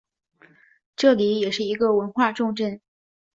[0.95, 2.81] 这里也是一个文化重镇。